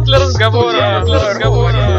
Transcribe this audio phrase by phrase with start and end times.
[0.00, 1.02] Для разговора.
[1.04, 1.97] Для разговора.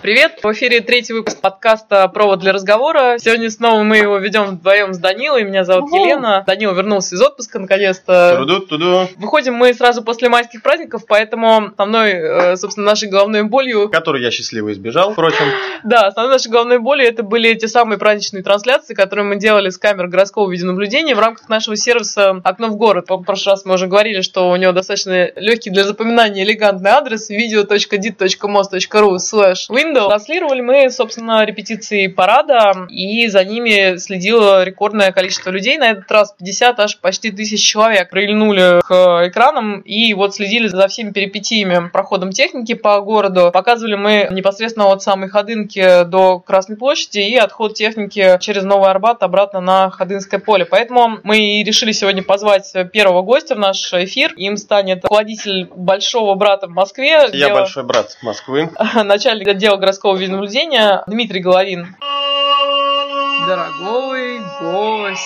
[0.00, 0.38] Привет!
[0.44, 3.16] В эфире третий выпуск подкаста «Провод для разговора».
[3.18, 5.42] Сегодня снова мы его ведем вдвоем с Данилой.
[5.42, 5.96] Меня зовут Угу.
[6.04, 6.44] Елена.
[6.46, 8.36] Данила вернулся из отпуска наконец-то.
[8.38, 9.08] Туду-туду.
[9.16, 14.30] Выходим мы сразу после майских праздников, поэтому основной, э, собственно, нашей головной болью Который я
[14.30, 15.46] счастливо избежал, впрочем.
[15.82, 19.78] Да, основной нашей головной болью это были те самые праздничные трансляции, которые мы делали с
[19.78, 23.06] камер городского видеонаблюдения в рамках нашего сервиса «Окно в город».
[23.08, 27.28] В прошлый раз мы уже говорили, что у него достаточно легкий для запоминания элегантный адрес
[27.30, 30.08] video.dit.mos.ru slash window.
[30.08, 35.78] Транслировали мы, собственно, репетиции парада, и за ними следило рекордное количество людей.
[35.78, 40.88] На этот раз 50 аж почти тысяч человек прильнули к экранам и вот следили за
[40.88, 43.50] всеми перипетиями проходом техники по городу.
[43.52, 49.22] Показывали мы непосредственно от самой Ходынки до Красной площади и отход техники через Новый Арбат
[49.22, 50.64] обратно на Ходынское поле.
[50.64, 54.32] Поэтому мы и решили сегодня позвать первого гостя в наш эфир.
[54.36, 57.08] Им станет руководитель большого брата в Москве.
[57.08, 58.70] Я Дело- большой брат Москвы.
[59.04, 61.96] начальник отдела городского видеонаблюдения Дмитрий Головин.
[63.46, 65.22] Дорогой гость.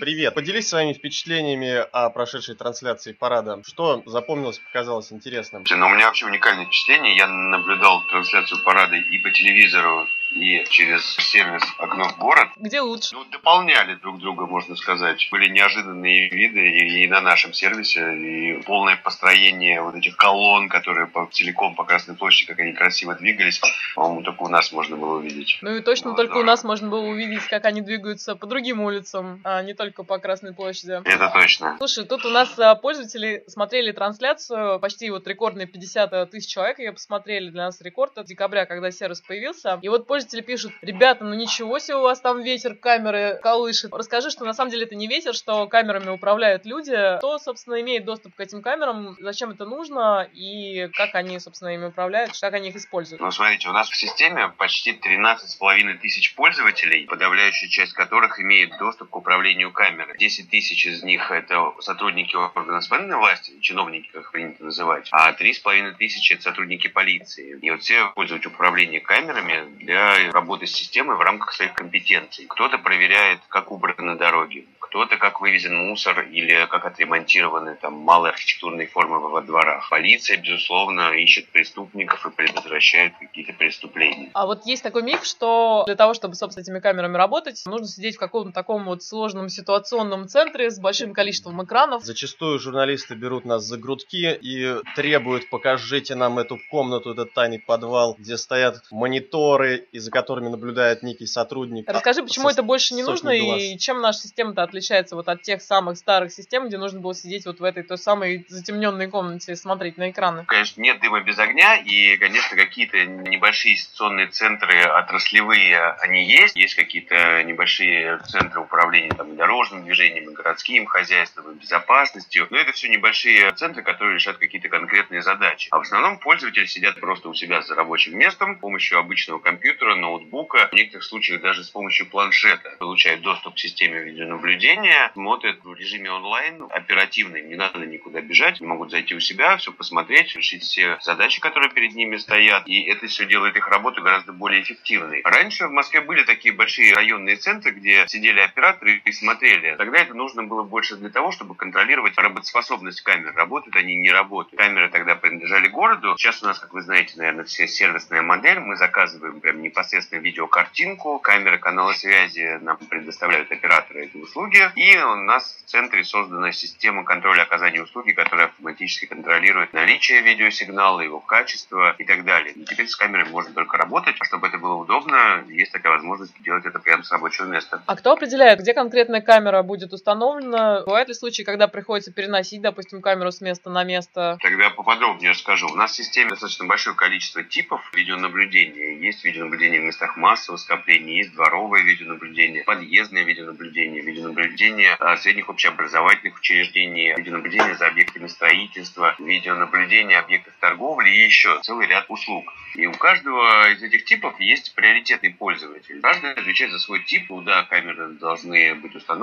[0.00, 0.32] Привет.
[0.32, 3.60] Поделись своими впечатлениями о прошедшей трансляции парада.
[3.66, 5.62] Что запомнилось, показалось интересным?
[5.68, 7.14] Но у меня вообще уникальное впечатление.
[7.16, 12.48] Я наблюдал трансляцию парада и по телевизору, и через сервис «Окно в город».
[12.56, 13.14] Где лучше?
[13.14, 15.28] Ну, дополняли друг друга, можно сказать.
[15.32, 21.08] Были неожиданные виды и, и на нашем сервисе, и полное построение вот этих колонн, которые
[21.08, 23.60] по, целиком по Красной площади, как они красиво двигались,
[23.96, 25.58] по-моему, только у нас можно было увидеть.
[25.62, 26.40] Ну и точно Ну, только да.
[26.40, 30.18] у нас можно было увидеть, как они двигаются по другим улицам, а не только по
[30.18, 31.00] Красной площади.
[31.04, 31.76] Это точно.
[31.78, 36.92] Слушай, тут у нас а, пользователи смотрели трансляцию, почти вот рекордные 50 тысяч человек ее
[36.92, 39.78] посмотрели, для нас рекорд от декабря, когда сервис появился.
[39.82, 43.92] И вот пользователи пишут, ребята, ну ничего себе у вас там ветер камеры колышет.
[43.92, 47.16] Расскажи, что на самом деле это не ветер, что камерами управляют люди.
[47.18, 51.86] Кто, собственно, имеет доступ к этим камерам, зачем это нужно и как они, собственно, ими
[51.86, 53.20] управляют, как они их используют.
[53.20, 59.10] Ну, смотрите, у нас в системе почти 13,5 тысяч пользователей, подавляющая часть которых имеет доступ
[59.10, 60.14] к управлению камерой.
[60.18, 65.94] 10 тысяч из них это сотрудники органов исполнительной власти, чиновники, как принято называть, а 3,5
[65.94, 67.58] тысячи это сотрудники полиции.
[67.62, 72.44] И вот все пользуют управлением камерами для работы с системой в рамках своих компетенций.
[72.46, 78.88] Кто-то проверяет, как убраны дороги, кто-то как вывезен мусор или как отремонтированы там малые архитектурные
[78.88, 79.88] формы во дворах.
[79.88, 84.30] Полиция, безусловно, ищет преступников и предотвращает какие-то преступления.
[84.34, 88.16] А вот есть такой миф, что для того, чтобы, собственно, этими камерами работать, нужно сидеть
[88.16, 92.02] в каком-то таком вот сложном ситуационном центре с большим количеством экранов.
[92.02, 98.16] Зачастую журналисты берут нас за грудки и требуют, покажите нам эту комнату, этот тайный подвал,
[98.18, 101.88] где стоят мониторы, и за которыми наблюдает некий сотрудник.
[101.88, 103.62] Расскажи, почему Со это больше не нужно глаз.
[103.62, 107.46] и чем наша система-то отличается вот от тех самых старых систем, где нужно было сидеть
[107.46, 110.44] вот в этой той самой затемненной комнате и смотреть на экраны.
[110.46, 116.56] Конечно, нет дыма без огня, и, конечно, какие-то небольшие инвестиционные центры отраслевые, они есть.
[116.56, 122.46] Есть какие-то небольшие центры управления там, и дорожным движением, и городским хозяйством, и безопасностью.
[122.50, 125.68] Но это все небольшие центры, которые решают какие-то конкретные задачи.
[125.70, 129.96] А в основном пользователи сидят просто у себя за рабочим местом, с помощью обычного компьютера,
[129.96, 132.76] ноутбука, в некоторых случаях даже с помощью планшета.
[132.78, 138.60] Получают доступ к системе видеонаблюдения, смотрят в режиме онлайн, оперативно, им не надо никуда бежать,
[138.62, 143.06] могут зайти у себя, все посмотреть, решить все задачи, которые перед ними стоят, и это
[143.08, 145.20] все делает их работу гораздо более эффективной.
[145.24, 149.49] Раньше в Москве были такие большие районные центры, где сидели операторы и смотрели.
[149.76, 153.34] Тогда это нужно было больше для того, чтобы контролировать работоспособность камер.
[153.34, 154.60] Работают они, не работают.
[154.60, 156.14] Камеры тогда принадлежали городу.
[156.16, 158.60] Сейчас у нас, как вы знаете, наверное, все сервисная модель.
[158.60, 161.18] Мы заказываем прям непосредственно видеокартинку.
[161.18, 164.70] Камеры канала связи нам предоставляют операторы эти услуги.
[164.76, 171.00] И у нас в центре создана система контроля оказания услуги, которая автоматически контролирует наличие видеосигнала,
[171.00, 172.52] его качество и так далее.
[172.52, 174.16] И теперь с камерой можно только работать.
[174.18, 177.82] А чтобы это было удобно, есть такая возможность делать это прямо с рабочего места.
[177.86, 180.82] А кто определяет, где конкретная камера будет установлена?
[180.84, 184.38] Бывают ли случаи, когда приходится переносить, допустим, камеру с места на место?
[184.42, 185.68] Тогда поподробнее расскажу.
[185.68, 188.98] У нас в системе достаточно большое количество типов видеонаблюдения.
[188.98, 196.36] Есть видеонаблюдение в местах массового скопления, есть дворовое видеонаблюдение, подъездное видеонаблюдение, видеонаблюдение а, средних общеобразовательных
[196.36, 202.52] учреждений, видеонаблюдение за объектами строительства, видеонаблюдение объектов торговли и еще целый ряд услуг.
[202.74, 206.00] И у каждого из этих типов есть приоритетный пользователь.
[206.00, 209.19] Каждый отвечает за свой тип, куда камеры должны быть установлены,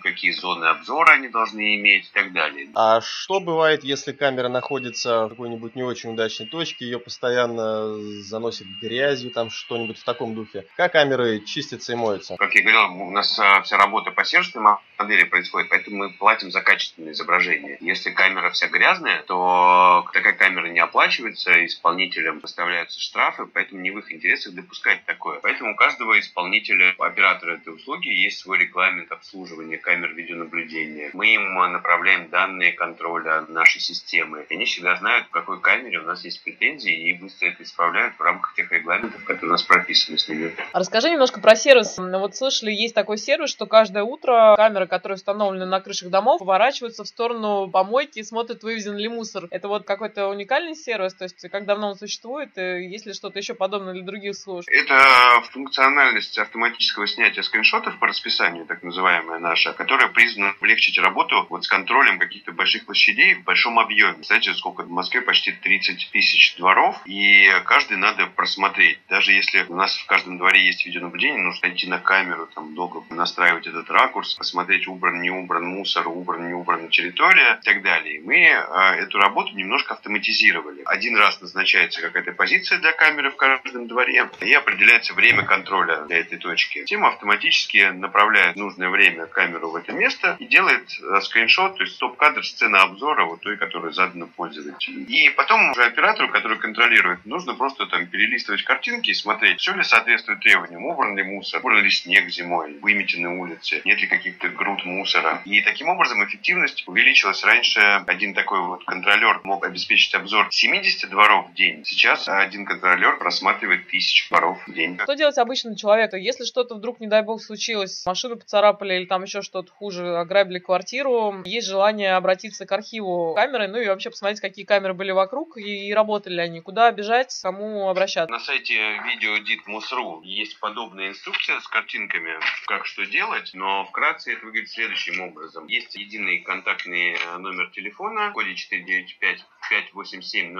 [0.00, 2.68] какие зоны обзора они должны иметь и так далее.
[2.74, 8.66] А что бывает, если камера находится в какой-нибудь не очень удачной точке, ее постоянно заносит
[8.80, 10.66] грязью, там что-нибудь в таком духе?
[10.76, 12.36] Как камеры чистятся и моются?
[12.36, 16.50] Как я говорил, у нас а, вся работа по сервисной модели происходит, поэтому мы платим
[16.50, 17.78] за качественное изображение.
[17.80, 23.98] Если камера вся грязная, то такая камера не оплачивается, исполнителям выставляются штрафы, поэтому не в
[23.98, 25.40] их интересах допускать такое.
[25.40, 29.33] Поэтому у каждого исполнителя, оператора этой услуги есть свой регламент обслуживания
[29.82, 31.10] камер видеонаблюдения.
[31.12, 34.46] Мы им направляем данные контроля нашей системы.
[34.50, 38.20] Они всегда знают, в какой камере у нас есть претензии и быстро это исправляют в
[38.20, 40.54] рамках тех регламентов, которые у нас прописаны с ними.
[40.72, 41.96] Расскажи немножко про сервис.
[41.98, 47.04] Вот слышали, есть такой сервис, что каждое утро камеры, которые установлены на крышах домов, поворачиваются
[47.04, 49.46] в сторону помойки и смотрят, вывезен ли мусор.
[49.50, 53.38] Это вот какой-то уникальный сервис, то есть как давно он существует, и есть ли что-то
[53.38, 54.68] еще подобное для других служб?
[54.70, 58.82] Это функциональность автоматического снятия скриншотов по расписанию, так
[59.24, 64.22] называемая наша, которая признана облегчить работу вот с контролем каких-то больших площадей в большом объеме.
[64.22, 68.98] Знаете, сколько в Москве почти 30 тысяч дворов, и каждый надо просмотреть.
[69.08, 73.02] Даже если у нас в каждом дворе есть видеонаблюдение, нужно идти на камеру, там долго
[73.10, 78.20] настраивать этот ракурс, посмотреть, убран, не убран мусор, убран, не убрана территория и так далее.
[78.22, 80.82] Мы э, эту работу немножко автоматизировали.
[80.84, 86.18] Один раз назначается какая-то позиция для камеры в каждом дворе, и определяется время контроля для
[86.18, 86.80] этой точки.
[86.80, 91.96] Система автоматически направляет нужное время камеру в это место и делает э, скриншот, то есть
[91.96, 95.06] стоп-кадр сцены обзора вот той, которая задана пользователю.
[95.06, 99.82] И потом уже оператору, который контролирует, нужно просто там перелистывать картинки и смотреть, все ли
[99.82, 104.84] соответствует требованиям, убран ли мусор, убран ли снег зимой, выметены улицы, нет ли каких-то груд
[104.84, 105.42] мусора.
[105.44, 107.44] И таким образом эффективность увеличилась.
[107.44, 111.84] Раньше один такой вот контролер мог обеспечить обзор 70 дворов в день.
[111.84, 114.98] Сейчас один контролер просматривает тысячу дворов в день.
[115.02, 116.16] Что делать обычному человеку?
[116.16, 120.58] Если что-то вдруг, не дай бог, случилось, машину поцарапали или там еще что-то хуже, ограбили
[120.58, 125.58] квартиру, есть желание обратиться к архиву камеры, ну и вообще посмотреть, какие камеры были вокруг
[125.58, 128.32] и, и работали ли они, куда бежать, кому обращаться.
[128.32, 128.74] На сайте
[129.04, 129.34] видео
[129.68, 132.32] Mus.ru есть подобная инструкция с картинками,
[132.66, 135.66] как что делать, но вкратце это выглядит следующим образом.
[135.66, 140.54] Есть единый контактный э, номер телефона в коде 495 587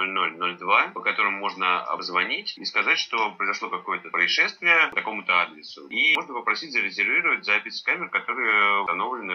[0.57, 5.87] 0002, по которому можно обзвонить и сказать, что произошло какое-то происшествие по такому-то адресу.
[5.89, 9.35] И можно попросить зарезервировать запись камер, которые установлены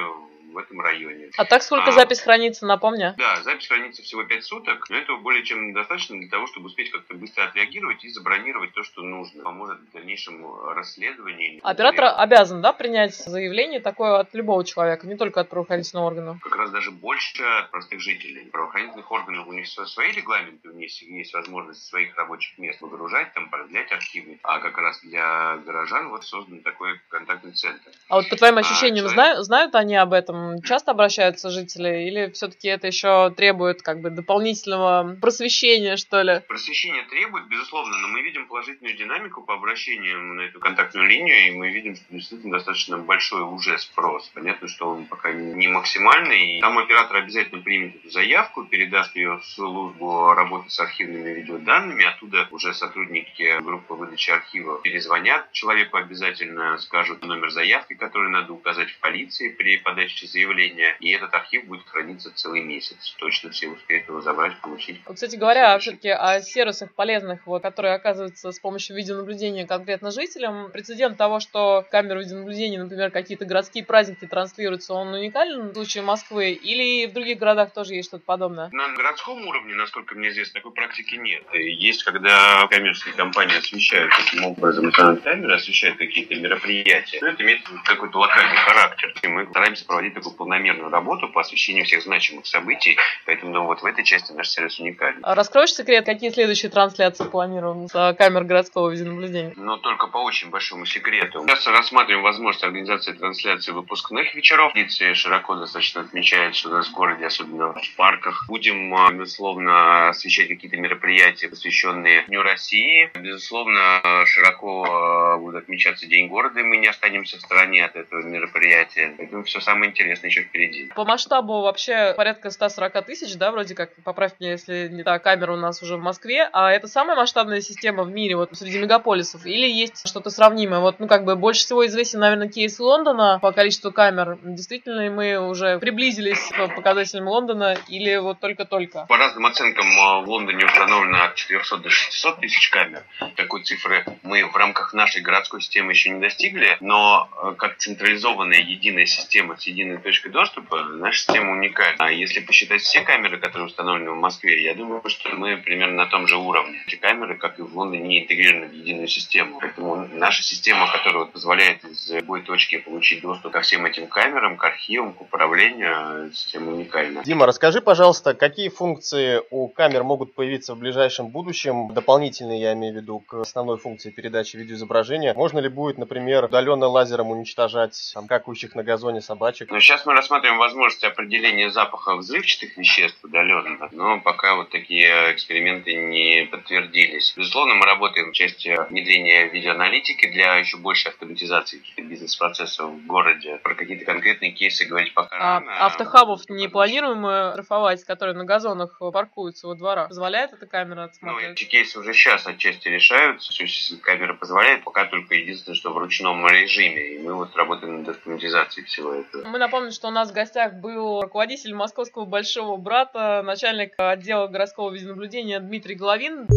[0.51, 1.29] в этом районе.
[1.37, 3.15] А так сколько а, запись хранится, напомню?
[3.17, 6.91] Да, запись хранится всего 5 суток, но этого более чем достаточно для того, чтобы успеть
[6.91, 9.43] как-то быстро отреагировать и забронировать то, что нужно.
[9.43, 11.59] Поможет в дальнейшем расследованию.
[11.63, 16.39] Оператор например, обязан, да, принять заявление такое от любого человека, не только от правоохранительного органа?
[16.41, 18.45] Как раз даже больше от простых жителей.
[18.51, 23.49] Правоохранительных органов у них свои регламенты, у них есть возможность своих рабочих мест выгружать, там,
[23.49, 24.39] продлять архивы.
[24.43, 27.91] А как раз для горожан вот создан такой контактный центр.
[28.07, 29.13] А вот по твоим а ощущениям, а, человек...
[29.13, 30.38] знают, знают они об этом?
[30.63, 36.41] Часто обращаются жители, или все-таки это еще требует как бы дополнительного просвещения, что ли?
[36.47, 41.51] Просвещение требует, безусловно, но мы видим положительную динамику по обращениям на эту контактную линию, и
[41.51, 44.29] мы видим, что действительно достаточно большой уже спрос.
[44.33, 49.37] Понятно, что он пока не максимальный, и там оператор обязательно примет эту заявку, передаст ее
[49.37, 56.77] в службу работы с архивными видеоданными, оттуда уже сотрудники группы выдачи архива перезвонят человеку обязательно,
[56.77, 61.87] скажут номер заявки, который надо указать в полиции при подаче заявления, и этот архив будет
[61.87, 63.15] храниться целый месяц.
[63.17, 65.01] Точно все успеют его забрать, получить.
[65.11, 71.17] Кстати говоря, все-таки о сервисах полезных, вот, которые оказываются с помощью видеонаблюдения конкретно жителям, прецедент
[71.17, 77.05] того, что камеры видеонаблюдения, например, какие-то городские праздники транслируются, он уникален в случае Москвы или
[77.07, 78.69] в других городах тоже есть что-то подобное?
[78.71, 81.43] На городском уровне, насколько мне известно, такой практики нет.
[81.53, 88.19] Есть, когда коммерческие компании освещают таким образом, камеры освещают какие-то мероприятия, но это имеет какой-то
[88.19, 89.13] локальный характер.
[89.21, 93.81] И мы стараемся проводить такую полномерную работу по освещению всех значимых событий, поэтому ну, вот
[93.81, 95.19] в этой части наш сервис уникален.
[95.23, 99.53] А раскроешь секрет, какие следующие трансляции планируем с камер городского видеонаблюдения?
[99.55, 101.43] Ну, только по очень большому секрету.
[101.47, 104.73] Сейчас рассматриваем возможность организации трансляции выпускных вечеров.
[104.73, 110.09] Полиция широко достаточно отмечает, что у нас в городе, особенно в парках, будем, а, безусловно,
[110.09, 113.09] освещать какие-то мероприятия, посвященные Дню России.
[113.13, 118.21] Безусловно, широко а, будет отмечаться День города, и мы не останемся в стороне от этого
[118.21, 119.13] мероприятия.
[119.17, 120.89] Поэтому все самое интересное интересно еще впереди.
[120.95, 125.53] По масштабу вообще порядка 140 тысяч, да, вроде как, поправь меня, если не та камера
[125.53, 129.45] у нас уже в Москве, а это самая масштабная система в мире, вот среди мегаполисов,
[129.45, 130.79] или есть что-то сравнимое?
[130.79, 134.39] Вот, ну, как бы больше всего известен, наверное, кейс Лондона по количеству камер.
[134.43, 139.05] Действительно мы уже приблизились к показателям Лондона или вот только-только?
[139.07, 143.03] По разным оценкам а, в Лондоне установлено от 400 до 600 тысяч камер.
[143.35, 148.59] Такой цифры мы в рамках нашей городской системы еще не достигли, но э, как централизованная
[148.59, 150.83] единая система с единой уникальной точкой доступа.
[150.83, 151.95] Наша система уникальна.
[151.99, 156.05] А если посчитать все камеры, которые установлены в Москве, я думаю, что мы примерно на
[156.07, 156.81] том же уровне.
[156.87, 159.59] Эти камеры, как и в Лондоне, не интегрированы в единую систему.
[159.59, 164.63] Поэтому наша система, которая позволяет из любой точки получить доступ ко всем этим камерам, к
[164.63, 167.23] архивам, к управлению, система уникальна.
[167.23, 172.93] Дима, расскажи, пожалуйста, какие функции у камер могут появиться в ближайшем будущем, дополнительные, я имею
[172.93, 175.33] в виду, к основной функции передачи видеоизображения?
[175.33, 179.71] Можно ли будет, например, удаленно лазером уничтожать там, какающих на газоне собачек?
[179.71, 185.95] Ну, сейчас мы рассматриваем возможность определения запаха взрывчатых веществ удаленно, но пока вот такие эксперименты
[185.95, 187.33] не подтвердились.
[187.35, 193.57] Безусловно, мы работаем в части внедрения видеоаналитики для еще большей автоматизации бизнес-процессов в городе.
[193.63, 195.85] Про какие-то конкретные кейсы говорить пока а рано.
[195.87, 200.09] Автохабов не планируем мы штрафовать, которые на газонах паркуются во дворах?
[200.09, 201.47] Позволяет эта камера отсмотреть?
[201.47, 203.51] Ну, эти кейсы уже сейчас отчасти решаются.
[203.51, 207.15] Все, камера позволяет, пока только единственное, что в ручном режиме.
[207.15, 209.47] И мы вот работаем над автоматизацией всего этого.
[209.47, 214.91] Мы напомним, что у нас в гостях был руководитель московского большого брата, начальник отдела городского
[214.91, 216.47] видеонаблюдения Дмитрий Головин.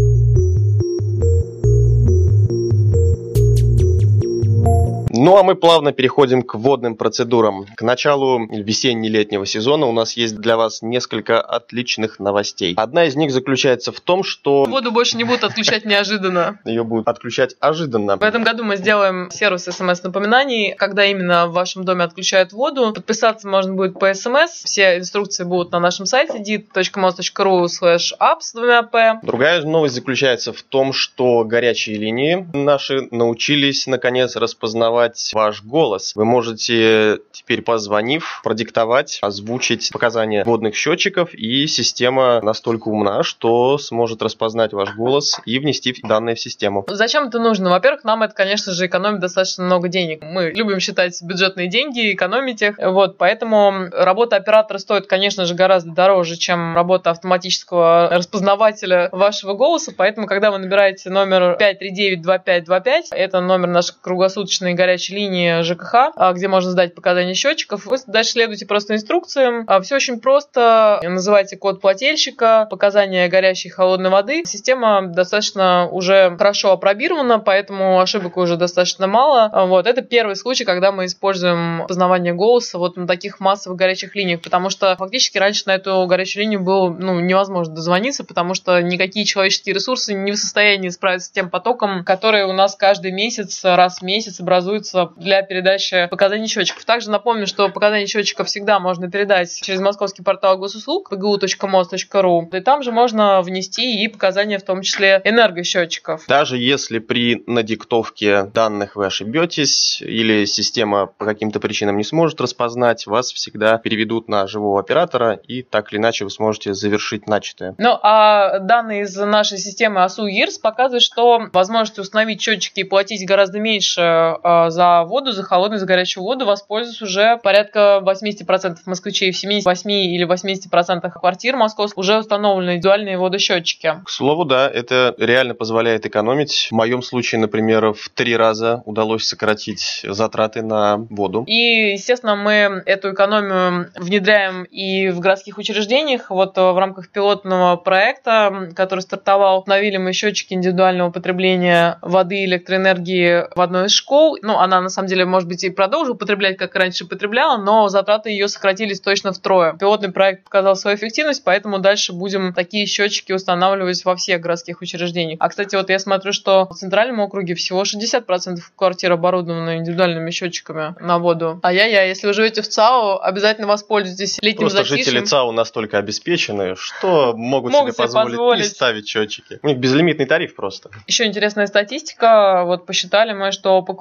[5.25, 7.67] Ну а мы плавно переходим к водным процедурам.
[7.77, 12.75] К началу весенне-летнего сезона у нас есть для вас несколько отличных новостей.
[12.77, 14.65] Одна из них заключается в том, что...
[14.65, 16.59] Воду больше не будут отключать неожиданно.
[16.65, 18.17] Ее будут отключать ожиданно.
[18.17, 22.93] В этом году мы сделаем сервис смс-напоминаний, когда именно в вашем доме отключают воду.
[22.93, 24.65] Подписаться можно будет по смс.
[24.65, 29.21] Все инструкции будут на нашем сайте dit.mos.ru slash apps с двумя p.
[29.23, 36.15] Другая новость заключается в том, что горячие линии наши научились наконец распознавать ваш голос.
[36.15, 44.23] Вы можете теперь позвонив, продиктовать, озвучить показания водных счетчиков, и система настолько умна, что сможет
[44.23, 46.85] распознать ваш голос и внести данные в систему.
[46.89, 47.71] Зачем это нужно?
[47.71, 50.23] Во-первых, нам это, конечно же, экономит достаточно много денег.
[50.23, 52.79] Мы любим считать бюджетные деньги, экономить их.
[52.79, 59.93] Вот, поэтому работа оператора стоит, конечно же, гораздо дороже, чем работа автоматического распознавателя вашего голоса.
[59.97, 66.49] Поэтому, когда вы набираете номер 539-2525, это номер нашей круглосуточной горячей линии ЖКХ, а, где
[66.49, 67.87] можно сдать показания счетчиков.
[67.87, 69.65] Вы дальше следуйте просто инструкциям.
[69.67, 71.01] А, Все очень просто.
[71.03, 74.43] Называйте код плательщика, показания горячей и холодной воды.
[74.47, 79.49] Система достаточно уже хорошо опробирована, поэтому ошибок уже достаточно мало.
[79.53, 79.87] А, вот.
[79.87, 84.71] Это первый случай, когда мы используем познавание голоса вот на таких массовых горячих линиях, потому
[84.71, 89.75] что фактически раньше на эту горячую линию было ну, невозможно дозвониться, потому что никакие человеческие
[89.75, 94.03] ресурсы не в состоянии справиться с тем потоком, который у нас каждый месяц, раз в
[94.03, 96.85] месяц образуется используется для передачи показаний счетчиков.
[96.85, 102.57] Также напомню, что показания счетчиков всегда можно передать через московский портал госуслуг pgu.mos.ru.
[102.57, 106.25] И там же можно внести и показания, в том числе энергосчетчиков.
[106.29, 113.07] Даже если при надиктовке данных вы ошибетесь или система по каким-то причинам не сможет распознать,
[113.07, 117.75] вас всегда переведут на живого оператора, и так или иначе вы сможете завершить начатое.
[117.79, 123.27] Ну, а данные из нашей системы ASU EARS показывают, что возможность установить счетчики и платить
[123.27, 129.31] гораздо меньше э, за воду, за холодную, за горячую воду воспользуются уже порядка 80% москвичей.
[129.31, 133.95] В 78 или 80% квартир московских уже установлены индивидуальные водосчетчики.
[134.05, 136.69] К слову, да, это реально позволяет экономить.
[136.71, 141.45] В моем случае, например, в три раза удалось сократить затраты на воду.
[141.47, 146.31] И, естественно, мы эту экономию внедряем и в городских учреждениях.
[146.31, 153.45] Вот в рамках пилотного проекта, который стартовал, установили мы счетчики индивидуального потребления воды и электроэнергии
[153.55, 154.39] в одной из школ.
[154.43, 158.31] Ну, она на самом деле, может быть, и продолжит употреблять, как раньше потребляла, но затраты
[158.31, 159.75] ее сократились точно втрое.
[159.79, 165.39] Пилотный проект показал свою эффективность, поэтому дальше будем такие счетчики устанавливать во всех городских учреждениях.
[165.41, 170.95] А, кстати, вот я смотрю, что в центральном округе всего 60% квартир оборудованы индивидуальными счетчиками
[171.01, 171.61] на воду.
[171.63, 175.05] А я, я, если вы живете в ЦАО, обязательно воспользуйтесь летним Просто затишьем.
[175.05, 178.63] жители ЦАО настолько обеспечены, что могут, Могут себе позволить, позволить.
[178.65, 179.59] не ставить счетчики.
[179.63, 180.91] У них безлимитный тариф просто.
[181.07, 182.63] Еще интересная статистика.
[182.65, 183.95] Вот посчитали мы, что по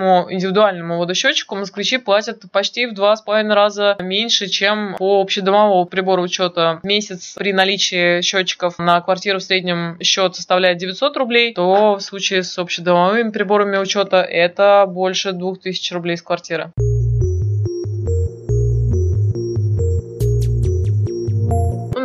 [0.00, 5.84] квартирному индивидуальному водосчетчику москвичи платят почти в два с половиной раза меньше, чем по общедомовому
[5.84, 6.80] прибору учета.
[6.82, 12.42] Месяц при наличии счетчиков на квартиру в среднем счет составляет 900 рублей, то в случае
[12.42, 16.72] с общедомовыми приборами учета это больше 2000 рублей с квартиры.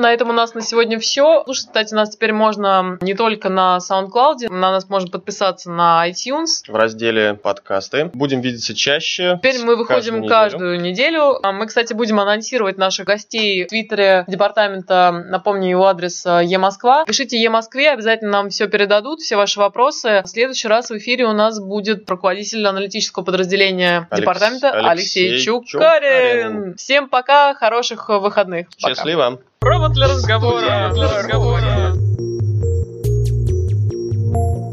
[0.06, 1.44] На этом у нас на сегодня все.
[1.46, 6.64] Слушать, кстати, нас теперь можно не только на SoundCloud, на нас можно подписаться на iTunes.
[6.68, 8.12] В разделе подкасты.
[8.14, 9.40] Будем видеться чаще.
[9.42, 11.40] Теперь мы выходим каждую каждую неделю.
[11.44, 17.04] А Мы, кстати, будем анонсировать наших гостей в Твиттере департамента, напомню, его адрес э, Е-Москва.
[17.06, 20.22] Пишите Е-Москве, обязательно нам все передадут, все ваши вопросы.
[20.24, 25.46] В следующий раз в эфире у нас будет руководитель аналитического подразделения Алекс- департамента Алексей, Алексей
[25.46, 25.66] Чукарин.
[25.66, 26.76] Чукарин.
[26.76, 28.68] Всем пока, хороших выходных.
[28.80, 29.55] Пока.
[29.66, 30.68] Провод для разговора.
[30.68, 32.05] Провод для разговора.